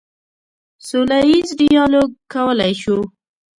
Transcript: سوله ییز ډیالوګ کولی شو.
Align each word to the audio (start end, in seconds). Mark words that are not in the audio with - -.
سوله 0.87 1.17
ییز 1.29 1.49
ډیالوګ 1.59 2.09
کولی 2.33 2.73
شو. 2.81 2.97